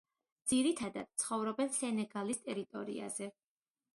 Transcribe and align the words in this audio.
ძირითადად 0.51 1.11
ცხოვრობენ 1.23 1.69
სენეგალის 1.77 2.43
ტერიტორიაზე. 2.47 3.31